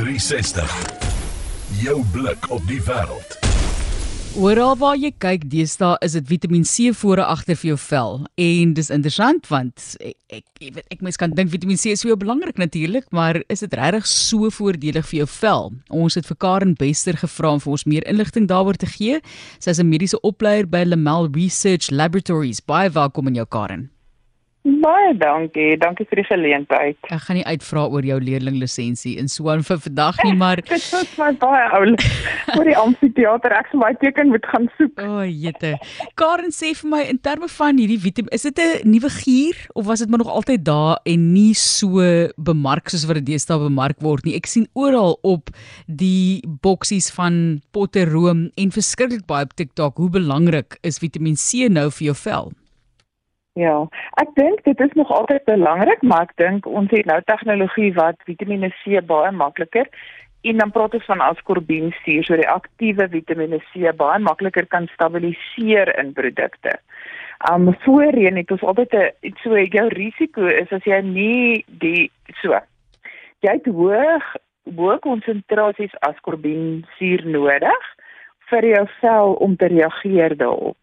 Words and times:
360. 0.00 0.70
Jou 1.82 2.04
blik 2.12 2.46
op 2.48 2.62
die 2.64 2.78
wêreld. 2.86 3.34
Oral 4.40 4.72
waar 4.80 4.96
jy 4.96 5.10
kyk, 5.20 5.42
deesdae 5.52 5.98
is 6.06 6.14
dit 6.16 6.24
Vitamiin 6.30 6.64
C 6.64 6.94
voor 6.96 7.20
en 7.20 7.28
agter 7.34 7.58
vir 7.60 7.68
jou 7.74 7.76
vel. 7.82 8.16
En 8.40 8.72
dis 8.78 8.88
interessant 8.96 9.50
want 9.52 9.84
ek 10.00 10.16
ek 10.38 10.72
weet, 10.78 10.88
ek 10.96 11.04
mens 11.04 11.20
kan 11.20 11.36
dink 11.36 11.52
Vitamiin 11.52 11.76
C 11.76 11.92
is 11.92 12.00
so 12.06 12.16
belangrik 12.16 12.56
natuurlik, 12.56 13.10
maar 13.12 13.42
is 13.52 13.60
dit 13.66 13.76
regtig 13.76 14.08
so 14.08 14.48
voordelig 14.48 15.04
vir 15.10 15.20
jou 15.20 15.28
vel? 15.36 15.70
Ons 15.92 16.16
het 16.16 16.32
vir 16.32 16.40
Karen 16.48 16.74
Bester 16.80 17.20
gevra 17.20 17.52
om 17.58 17.60
vir 17.60 17.76
ons 17.76 17.84
meer 17.84 18.08
inligting 18.08 18.48
daaroor 18.48 18.80
te 18.80 18.88
gee. 18.88 19.20
Sy 19.60 19.76
is 19.76 19.80
'n 19.84 19.90
mediese 19.90 20.20
opleier 20.24 20.64
by 20.64 20.84
Lamel 20.88 21.28
Research 21.28 21.90
Laboratories. 21.90 22.64
Baie 22.64 22.88
welkom 22.88 23.26
in 23.26 23.34
jou 23.34 23.44
Karen. 23.44 23.90
Baie 24.60 25.14
dankie. 25.16 25.78
Dankie 25.80 26.04
vir 26.10 26.20
die 26.20 26.26
geleentheid. 26.28 26.96
Ek 27.08 27.22
gaan 27.24 27.38
nie 27.38 27.44
uitvra 27.48 27.86
oor 27.88 28.04
jou 28.04 28.18
leerlinglisensie 28.20 29.14
in 29.20 29.30
Swaan 29.32 29.62
vir 29.64 29.78
vandag 29.80 30.18
nie, 30.26 30.34
maar 30.36 30.60
dit 30.68 30.74
is 30.76 31.14
my 31.16 31.30
baie 31.40 31.62
oulik. 31.78 32.04
Vir 32.50 32.68
die 32.68 32.76
amfitheater 32.76 33.54
ek 33.56 33.70
sou 33.70 33.80
my 33.80 33.94
teken 34.02 34.28
moet 34.34 34.44
gaan 34.52 34.68
soek. 34.76 35.00
O, 35.00 35.22
oh, 35.22 35.24
jette. 35.24 35.72
Karen 36.20 36.52
sê 36.52 36.74
vir 36.76 36.92
my 36.92 37.00
in 37.08 37.22
terme 37.24 37.48
van 37.48 37.80
hierdie 37.80 37.96
vitamien, 38.04 38.28
is 38.36 38.44
dit 38.44 38.60
'n 38.60 38.84
nuwe 38.84 39.08
gier 39.16 39.56
of 39.72 39.88
was 39.88 40.04
dit 40.04 40.12
maar 40.12 40.20
nog 40.20 40.34
altyd 40.36 40.64
daar 40.68 41.00
en 41.08 41.32
nie 41.32 41.56
so 41.56 42.04
bemark 42.36 42.92
soos 42.92 43.08
wat 43.08 43.16
dit 43.24 43.32
deesdae 43.32 43.64
bemark 43.64 43.96
word 44.04 44.28
nie? 44.28 44.36
Ek 44.36 44.44
sien 44.46 44.68
oral 44.76 45.16
op 45.24 45.48
die 45.88 46.44
boksies 46.60 47.08
van 47.16 47.62
potteroom 47.72 48.50
en 48.60 48.76
verskriklik 48.76 49.24
baie 49.24 49.48
op 49.48 49.56
TikTok 49.56 49.96
hoe 49.96 50.10
belangrik 50.10 50.76
is 50.84 51.00
Vitamiin 51.00 51.40
C 51.40 51.72
nou 51.72 51.88
vir 51.88 52.12
jou 52.12 52.18
vel? 52.28 52.52
Ja, 53.58 53.88
ek 54.22 54.30
dink 54.34 54.62
dit 54.64 54.80
is 54.80 54.92
nog 54.94 55.10
altyd 55.10 55.44
belangrik, 55.44 56.02
maar 56.02 56.28
ek 56.28 56.36
dink 56.38 56.66
ons 56.66 56.90
het 56.94 57.06
nou 57.10 57.18
tegnologie 57.26 57.90
wat 57.96 58.20
Vitamiene 58.28 58.70
C 58.82 59.00
baie 59.02 59.32
makliker 59.34 59.90
en 60.46 60.56
dan 60.62 60.70
praat 60.70 60.94
ons 60.94 61.04
van 61.04 61.20
ascorbiensuur, 61.20 62.24
so 62.24 62.38
die 62.38 62.48
aktiewe 62.48 63.08
Vitamiene 63.10 63.58
C 63.72 63.90
baie 63.96 64.20
makliker 64.22 64.66
kan 64.70 64.86
stabiliseer 64.94 65.90
in 65.98 66.12
produkte. 66.14 66.78
Um 67.50 67.74
voorheen 67.82 68.36
het 68.36 68.50
ons 68.50 68.62
altyd 68.62 68.94
'n 68.94 69.34
so 69.42 69.58
jou 69.58 69.88
risiko 69.88 70.46
is 70.46 70.72
as 70.72 70.84
jy 70.84 71.00
nie 71.02 71.64
die 71.66 72.10
so 72.42 72.54
jy 73.40 73.52
het 73.52 73.66
hoog 73.66 74.24
hoë 74.76 74.98
konsentrasies 75.00 75.94
ascorbiensuur 76.06 77.24
nodig 77.26 77.86
vir 78.50 78.64
jou 78.64 78.86
sel 79.00 79.34
om 79.34 79.56
te 79.56 79.66
reageer 79.66 80.36
daarop. 80.36 80.76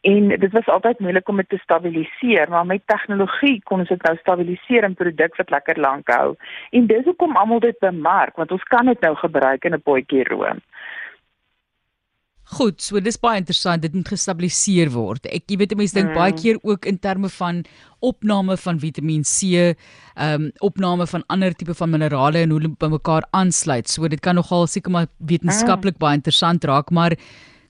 En 0.00 0.28
dit 0.28 0.52
was 0.52 0.66
altyd 0.66 0.98
moeilik 0.98 1.28
om 1.28 1.36
dit 1.36 1.48
te 1.48 1.58
stabiliseer, 1.60 2.48
maar 2.48 2.66
met 2.66 2.86
tegnologie 2.86 3.58
kon 3.68 3.82
ons 3.82 3.88
dit 3.88 4.02
nou 4.02 4.16
stabiliseer 4.16 4.86
in 4.88 4.94
produk 4.96 5.36
wat 5.36 5.50
lekker 5.52 5.80
lank 5.80 6.08
hou. 6.08 6.36
En 6.70 6.86
dis 6.88 7.04
hoekom 7.04 7.36
almal 7.36 7.60
dit 7.60 7.78
bemark, 7.84 8.36
want 8.40 8.52
ons 8.56 8.64
kan 8.72 8.88
dit 8.88 9.00
nou 9.00 9.14
gebruik 9.20 9.64
in 9.64 9.74
'n 9.74 9.82
potjie 9.82 10.24
room. 10.32 10.64
Goed, 12.50 12.80
so 12.82 12.98
dis 12.98 13.18
baie 13.20 13.38
interessant, 13.38 13.82
dit 13.82 13.92
moet 13.94 14.08
gestabiliseer 14.08 14.88
word. 14.90 15.26
Ek 15.30 15.44
jy 15.46 15.56
weet 15.60 15.76
mense 15.78 15.94
dink 15.94 16.10
mm. 16.10 16.18
baie 16.18 16.32
keer 16.34 16.58
ook 16.66 16.86
in 16.90 16.98
terme 16.98 17.28
van 17.28 17.60
opname 18.00 18.56
van 18.56 18.80
Vitamiin 18.80 19.22
C, 19.22 19.76
ehm 20.16 20.34
um, 20.34 20.50
opname 20.58 21.06
van 21.06 21.22
ander 21.28 21.54
tipe 21.54 21.74
van 21.74 21.90
minerale 21.90 22.42
en 22.42 22.50
hoe 22.50 22.58
hulle 22.58 22.74
by 22.74 22.90
mekaar 22.90 23.22
aansluit. 23.30 23.86
So 23.88 24.08
dit 24.08 24.20
kan 24.20 24.34
nogal 24.34 24.66
seker 24.66 24.90
maar 24.90 25.06
wetenskaplik 25.18 25.94
mm. 25.94 26.02
baie 26.02 26.18
interessant 26.18 26.64
raak, 26.64 26.90
maar 26.90 27.14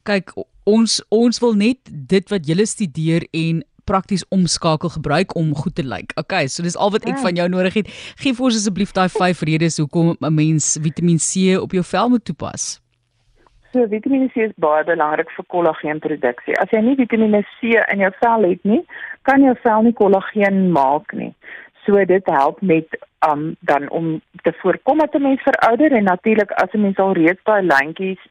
kyk 0.09 0.33
ons 0.65 1.01
ons 1.11 1.41
wil 1.41 1.55
net 1.55 1.79
dit 1.91 2.31
wat 2.31 2.47
julle 2.47 2.67
studeer 2.67 3.27
en 3.33 3.63
prakties 3.91 4.25
omskakel 4.29 4.89
gebruik 4.89 5.35
om 5.37 5.55
goed 5.55 5.75
te 5.75 5.87
lyk. 5.87 6.13
Okay, 6.21 6.47
so 6.47 6.63
dis 6.63 6.77
al 6.77 6.93
wat 6.95 7.07
ek 7.09 7.17
ja. 7.17 7.23
van 7.25 7.41
jou 7.41 7.49
nodig 7.49 7.81
het. 7.81 7.91
Gee 8.23 8.37
vir 8.37 8.47
ons 8.51 8.61
asseblief 8.61 8.95
daai 8.97 9.09
5 9.09 9.43
redes 9.49 9.81
hoekom 9.83 10.15
'n 10.21 10.35
mens 10.35 10.79
Vitamiin 10.83 11.19
C 11.19 11.59
op 11.59 11.73
jou 11.73 11.85
vel 11.85 12.09
moet 12.09 12.25
toepas. 12.25 12.81
So 13.73 13.87
Vitamiin 13.87 14.31
C 14.35 14.47
is 14.47 14.55
baie 14.57 14.85
belangrik 14.85 15.31
vir 15.37 15.45
kollageenproduksie. 15.55 16.59
As 16.63 16.71
jy 16.71 16.81
nie 16.81 16.97
Vitamiin 16.97 17.45
C 17.59 17.79
in 17.93 18.01
jou 18.05 18.13
vel 18.21 18.49
het 18.51 18.65
nie, 18.65 18.83
kan 19.23 19.43
jou 19.43 19.55
vel 19.63 19.83
nie 19.83 19.93
kollageen 19.93 20.73
maak 20.73 21.13
nie. 21.13 21.35
So 21.87 22.05
dit 22.05 22.27
help 22.27 22.61
met 22.63 22.87
um 23.29 23.57
dan 23.61 23.89
om 23.91 24.21
te 24.43 24.53
voorkom 24.63 24.99
dat 24.99 25.15
'n 25.15 25.23
mens 25.23 25.43
verouder 25.43 25.93
en 25.93 26.05
natuurlik 26.05 26.51
as 26.51 26.73
'n 26.73 26.81
mens 26.81 26.97
al 26.97 27.13
reeds 27.13 27.45
daai 27.45 27.63
lyntjies 27.63 28.23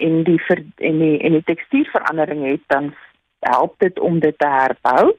en 0.00 0.22
die 0.24 0.40
ver, 0.46 0.64
en 0.76 0.98
die 0.98 1.18
en 1.18 1.32
die 1.38 1.44
tekstuurverandering 1.44 2.44
het 2.50 2.62
dan 2.66 2.94
help 3.38 3.74
dit 3.78 4.00
om 4.00 4.18
dit 4.18 4.38
te 4.38 4.48
herbou. 4.48 5.14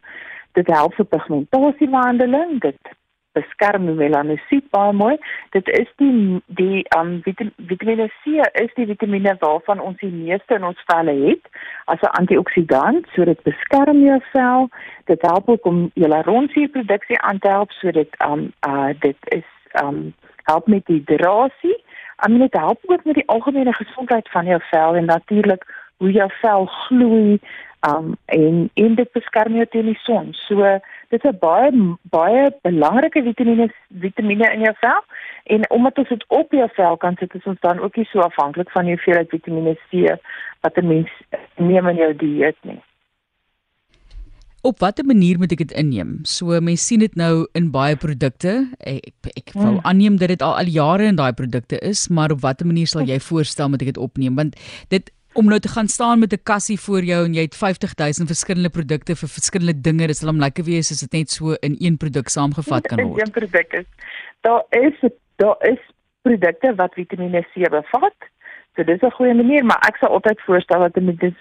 Dit 0.52 0.68
help 0.68 0.96
vir 0.96 1.06
pigmentasiebehandeling, 1.06 2.59
dit 2.62 2.96
beskerm 3.36 3.90
melanosiet 4.00 4.68
baie 4.74 4.94
mooi. 4.96 5.16
Dit 5.56 5.69
is 5.80 5.90
die 6.02 6.41
die 6.59 6.84
um 6.97 7.18
Vitamiene 7.25 8.08
C 8.22 8.40
is 8.62 8.74
die 8.80 8.88
vitamiene 8.91 9.36
waarvan 9.41 9.84
ons 9.84 10.00
die 10.03 10.12
meeste 10.12 10.59
in 10.59 10.68
ons 10.72 10.84
velle 10.92 11.16
het 11.25 11.50
as 11.92 12.02
'n 12.02 12.16
antioksidant, 12.22 13.07
so 13.13 13.25
dit 13.25 13.42
beskerm 13.44 14.03
jou 14.06 14.19
vel. 14.31 14.69
Dit 15.12 15.22
help 15.22 15.50
ook 15.50 15.66
om 15.66 15.92
hyaluronsuurproduksie 15.96 17.19
aan 17.22 17.40
te 17.40 17.50
help, 17.50 17.72
so 17.72 17.92
dit 17.92 18.09
um 18.30 18.52
uh 18.68 18.94
dit 19.00 19.18
is 19.40 19.50
um 19.84 20.13
help 20.44 20.68
met 20.68 20.86
die 20.86 21.03
hidrasie 22.15 22.23
Om 22.23 22.37
net 22.37 22.53
help 22.53 22.79
ook 22.85 23.03
met 23.03 23.15
die 23.15 23.27
algemene 23.27 23.73
gesondheid 23.73 24.29
van 24.29 24.45
jou 24.45 24.61
vel 24.71 24.95
en 24.95 25.05
natuurlik 25.05 25.65
hoe 25.97 26.11
jou 26.11 26.31
vel 26.41 26.65
gloei 26.65 27.39
um 27.87 28.15
en 28.25 28.69
en 28.73 28.95
dit 28.95 29.11
beskerm 29.11 29.55
jou 29.55 29.65
teen 29.65 29.85
die 29.85 29.99
son. 30.03 30.33
So 30.33 30.79
dit 31.09 31.23
is 31.23 31.31
'n 31.31 31.37
baie 31.39 31.71
baie 32.01 32.51
belangrike 32.61 33.23
vitamiene 33.23 33.69
vitamiene 33.99 34.53
in 34.53 34.59
jou 34.59 34.73
vel 34.79 35.03
en 35.43 35.69
omdat 35.69 35.97
ons 35.97 36.09
dit 36.09 36.25
op 36.27 36.51
jou 36.51 36.69
vel 36.73 36.97
kan 36.97 37.15
sit, 37.19 37.35
is 37.35 37.45
ons 37.45 37.59
dan 37.59 37.79
ook 37.79 37.95
nie 37.95 38.05
so 38.05 38.19
afhanklik 38.19 38.71
van 38.71 38.85
die 38.85 38.93
hoeveelheid 38.93 39.29
vitamiene 39.29 39.77
C 39.89 40.17
wat 40.61 40.77
'n 40.77 40.87
mens 40.87 41.11
neem 41.55 41.87
in 41.87 41.95
jou 41.95 42.15
dieet 42.15 42.57
nie 42.61 42.81
op 44.65 44.79
watter 44.83 45.05
manier 45.05 45.37
moet 45.41 45.53
ek 45.53 45.63
dit 45.63 45.73
inneem? 45.77 46.17
So 46.27 46.57
mense 46.63 46.83
sien 46.89 47.03
dit 47.03 47.15
nou 47.19 47.45
in 47.57 47.71
baie 47.73 47.97
produkte. 47.99 48.55
Ek 48.81 49.13
ek 49.35 49.53
wou 49.53 49.75
mm. 49.75 49.83
aanneem 49.85 50.17
dat 50.21 50.33
dit 50.33 50.45
al 50.45 50.55
al 50.61 50.71
jare 50.71 51.09
in 51.11 51.19
daai 51.19 51.33
produkte 51.37 51.79
is, 51.85 52.07
maar 52.09 52.33
op 52.33 52.41
watter 52.45 52.67
manier 52.67 52.89
sal 52.89 53.05
jy 53.05 53.19
voorstel 53.19 53.69
moet 53.69 53.85
ek 53.85 53.93
dit 53.93 54.01
opneem? 54.01 54.35
Want 54.39 54.57
dit 54.93 55.11
om 55.35 55.49
nou 55.51 55.59
te 55.59 55.71
gaan 55.71 55.87
staan 55.91 56.19
met 56.19 56.33
'n 56.33 56.43
kassie 56.43 56.79
voor 56.79 57.03
jou 57.03 57.25
en 57.25 57.33
jy 57.33 57.41
het 57.41 57.55
50000 57.55 58.27
verskillende 58.27 58.69
produkte 58.69 59.15
vir 59.15 59.29
verskillende 59.29 59.81
dinge, 59.81 60.07
dis 60.07 60.23
al 60.23 60.29
om 60.29 60.39
lekker 60.39 60.63
wees 60.63 60.91
as 60.91 60.99
dit 60.99 61.13
net 61.13 61.29
so 61.29 61.55
in 61.61 61.75
een 61.79 61.97
produk 61.97 62.27
saamgevat 62.29 62.87
kan 62.87 63.01
word. 63.01 63.19
In 63.19 63.25
een 63.25 63.31
produk 63.31 63.73
is. 63.73 63.85
Daar 64.41 64.63
is 64.69 65.11
daar 65.35 65.57
is 65.59 65.79
produkte 66.21 66.75
wat 66.75 66.93
Vitamiene 66.93 67.41
C 67.41 67.69
bevat 67.69 68.15
So 68.75 68.84
dis 68.84 69.02
'n 69.02 69.12
goeie 69.12 69.34
manier, 69.34 69.66
maar 69.66 69.80
ek 69.88 69.97
sal 69.97 70.09
altyd 70.09 70.41
voorstel 70.41 70.80
dat 70.80 70.96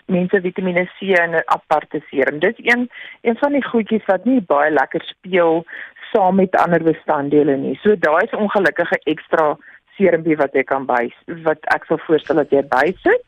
mense 0.06 0.40
Vitamiene 0.40 0.86
C 0.98 1.02
in 1.02 1.34
'n 1.34 1.42
aparte 1.46 2.00
serum. 2.10 2.38
Dis 2.38 2.54
een 2.56 2.90
een 3.22 3.36
van 3.36 3.52
die 3.52 3.64
goedjies 3.64 4.04
wat 4.06 4.24
nie 4.24 4.40
baie 4.40 4.70
lekker 4.70 5.02
speel 5.02 5.64
saam 6.12 6.34
met 6.34 6.56
ander 6.56 6.82
bestanddele 6.82 7.56
nie. 7.56 7.78
So 7.82 7.96
daai 7.96 8.24
is 8.24 8.38
ongelukkige 8.38 8.98
ekstra 9.04 9.56
serumpie 9.96 10.36
wat 10.36 10.52
jy 10.52 10.62
kan 10.62 10.86
by 10.86 11.12
wat 11.42 11.58
ek 11.74 11.84
sal 11.84 11.98
voorstel 12.06 12.36
dat 12.36 12.50
jy 12.50 12.62
bysit. 12.62 13.26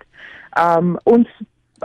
Um 0.58 0.98
ons 1.04 1.28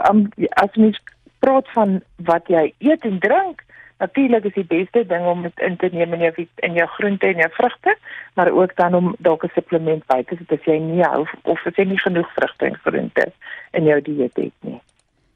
um, 0.08 0.28
as 0.62 0.74
mens 0.76 0.98
praat 1.38 1.68
van 1.74 2.00
wat 2.16 2.46
jy 2.46 2.72
eet 2.78 3.04
en 3.04 3.18
drink, 3.18 3.64
Natuurlik 4.02 4.44
is 4.50 4.54
die 4.58 4.66
beste 4.66 5.04
ding 5.06 5.26
om 5.30 5.44
dit 5.46 5.60
in 5.62 5.76
te 5.78 5.88
neem 5.94 6.14
in 6.16 6.24
jou 6.26 6.46
in 6.66 6.78
jou 6.78 6.86
groente 6.96 7.26
en 7.26 7.42
jou 7.44 7.50
vrugte, 7.54 7.96
maar 8.34 8.50
ook 8.50 8.72
dan 8.76 8.94
om 8.98 9.12
dalk 9.18 9.44
'n 9.44 9.54
supplement 9.54 10.06
by 10.06 10.22
te 10.22 10.36
sit 10.36 10.52
as 10.52 10.64
jy 10.66 10.78
nie 10.78 11.02
hou 11.02 11.26
of 11.42 11.66
as 11.66 11.76
jy 11.76 11.84
nie 11.84 12.00
genoeg 12.06 12.32
vrugte 12.34 12.66
en 12.66 12.76
groente 12.84 13.32
in 13.72 13.84
jou 13.84 14.00
dieet 14.00 14.36
het 14.36 14.58
nie. 14.60 14.80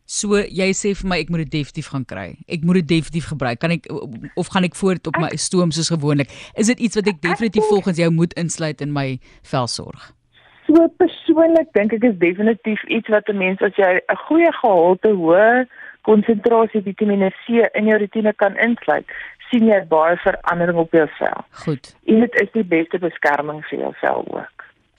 So 0.06 0.38
jy 0.38 0.71
sê 0.71 0.94
vir 0.94 1.09
my 1.10 1.16
ek 1.19 1.31
moet 1.31 1.43
dit 1.44 1.50
definitief 1.50 1.88
gaan 1.91 2.05
kry. 2.05 2.37
Ek 2.47 2.62
moet 2.62 2.75
dit 2.75 2.88
definitief 2.88 3.26
gebruik. 3.26 3.59
Kan 3.59 3.71
ek 3.71 3.87
of 4.34 4.47
gaan 4.55 4.65
ek 4.65 4.75
voort 4.75 5.06
op 5.06 5.16
my 5.19 5.31
stoom 5.34 5.71
soos 5.71 5.91
gewoonlik? 5.91 6.31
Is 6.55 6.66
dit 6.66 6.78
iets 6.78 6.94
wat 6.94 7.06
ek 7.06 7.22
definitief 7.22 7.62
ek 7.62 7.71
volgens 7.71 7.99
jou 7.99 8.10
moet 8.10 8.34
insluit 8.34 8.81
in 8.81 8.93
my 8.93 9.19
velsorg? 9.43 10.12
So 10.67 10.88
persoonlik 10.99 11.70
dink 11.75 11.93
ek 11.93 12.06
is 12.06 12.19
definitief 12.19 12.82
iets 12.91 13.08
wat 13.08 13.29
'n 13.29 13.38
mens 13.38 13.62
as 13.62 13.75
jy 13.75 13.99
'n 13.99 14.23
goeie 14.26 14.52
gehalte 14.62 15.11
hoë 15.11 15.67
konsentrasie 16.06 16.82
Vitamiene 16.87 17.32
C 17.43 17.67
in 17.75 17.91
jou 17.91 17.99
rotine 18.03 18.32
kan 18.43 18.56
insluit, 18.62 19.06
sien 19.50 19.69
jy 19.70 19.81
baie 19.91 20.17
verandering 20.23 20.79
op 20.82 20.94
jou 20.94 21.06
vel. 21.19 21.47
Goed. 21.64 21.94
En 22.11 22.23
dit 22.25 22.38
is 22.43 22.53
die 22.55 22.67
beste 22.76 23.00
beskerming 23.03 23.62
vir 23.70 23.87
jou 23.87 23.93
vel 24.03 24.25
ook. 24.35 24.56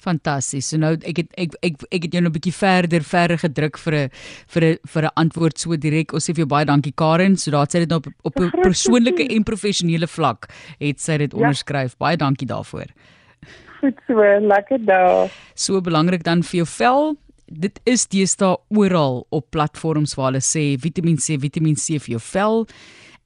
Fantasties. 0.07 0.69
So 0.71 0.80
nou 0.80 0.94
ek 1.09 1.24
het 1.24 1.31
ek 1.42 1.56
ek 1.65 1.86
ek 1.89 2.06
het 2.06 2.13
jou 2.15 2.21
nou 2.21 2.30
'n 2.30 2.38
bietjie 2.38 2.54
verder 2.54 3.04
verder 3.04 3.38
gedruk 3.38 3.77
vir 3.77 3.94
'n 3.94 4.09
vir 4.54 4.63
'n 4.63 4.77
vir 4.94 5.04
'n 5.04 5.15
antwoord 5.24 5.57
so 5.57 5.75
direk. 5.75 6.13
Ons 6.13 6.30
sê 6.30 6.36
vir 6.36 6.45
jou 6.45 6.51
baie 6.56 6.65
dankie 6.65 6.94
Karen. 6.94 7.36
So 7.36 7.51
daar 7.51 7.68
sê 7.68 7.80
dit 7.83 7.89
nou 7.89 8.00
op 8.00 8.07
op 8.24 8.36
'n 8.39 8.51
persoonlike 8.62 9.27
en 9.36 9.44
professionele 9.44 10.07
vlak 10.07 10.48
het 10.80 11.00
sy 11.00 11.18
dit 11.18 11.31
ja. 11.31 11.38
onderskryf. 11.38 11.92
Ja. 11.92 11.98
Baie 12.00 12.18
dankie 12.18 12.48
daarvoor. 12.48 12.88
Goed 13.81 13.98
so, 14.07 14.15
lekker 14.21 14.86
daai. 14.86 15.30
So 15.54 15.81
belangrik 15.81 16.24
dan 16.24 16.44
vir 16.44 16.63
jou 16.63 16.65
vel 16.65 17.18
dit 17.47 17.79
is 17.88 18.07
deesdae 18.11 18.57
oral 18.69 19.25
op 19.29 19.49
platforms 19.51 20.15
waar 20.17 20.31
hulle 20.31 20.44
sê 20.44 20.75
Vitamiin 20.79 21.17
C, 21.17 21.39
Vitamiin 21.39 21.79
C 21.79 21.99
vir 21.99 22.17
jou 22.17 22.21
vel. 22.21 22.65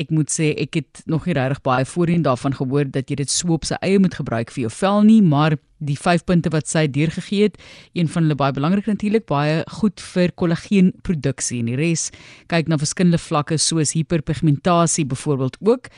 Ek 0.01 0.09
moet 0.09 0.31
sê 0.33 0.51
ek 0.57 0.79
het 0.79 1.01
nog 1.09 1.27
nie 1.27 1.35
regtig 1.37 1.61
baie 1.65 1.85
voorheen 1.85 2.23
daarvan 2.25 2.55
gehoor 2.57 2.87
dat 2.89 3.09
jy 3.09 3.19
dit 3.21 3.29
so 3.29 3.53
op 3.53 3.67
sy 3.67 3.77
eie 3.85 3.99
moet 4.01 4.15
gebruik 4.17 4.53
vir 4.53 4.65
jou 4.65 4.71
vel 4.73 5.03
nie, 5.05 5.19
maar 5.21 5.57
die 5.81 5.97
5 5.97 6.25
punte 6.29 6.49
wat 6.53 6.69
sy 6.69 6.85
deurgegee 6.93 7.49
het, 7.49 7.57
een 7.97 8.09
van 8.09 8.25
hulle 8.25 8.37
baie 8.37 8.53
belangrik 8.53 8.89
natuurlik, 8.89 9.25
baie 9.29 9.61
goed 9.81 10.01
vir 10.13 10.33
kollageenproduksie 10.37 11.61
en 11.61 11.71
die 11.73 11.77
res 11.79 12.09
kyk 12.53 12.69
na 12.69 12.77
verskillende 12.81 13.21
vlakke 13.21 13.57
soos 13.61 13.95
hiperpigmentasie 13.97 15.07
byvoorbeeld 15.09 15.57
ook. 15.65 15.89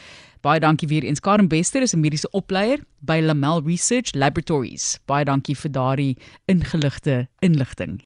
Baie 0.43 0.59
dankie 0.59 0.89
weer 0.91 1.05
eens 1.07 1.23
Karen 1.23 1.47
Bester 1.47 1.81
is 1.81 1.93
'n 1.95 1.99
mediese 1.99 2.27
opleier 2.31 2.79
by 2.99 3.21
Lamel 3.23 3.63
Research 3.63 4.13
Laboratories. 4.13 4.99
Baie 5.05 5.23
dankie 5.23 5.55
vir 5.55 5.71
daardie 5.71 6.17
ingeligte 6.47 7.27
inligting. 7.39 8.03